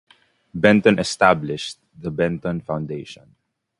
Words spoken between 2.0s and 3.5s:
Benton Foundation.